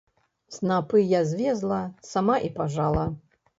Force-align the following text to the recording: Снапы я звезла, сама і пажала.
Снапы 0.55 0.97
я 1.01 1.19
звезла, 1.33 1.83
сама 2.15 2.41
і 2.51 2.53
пажала. 2.59 3.07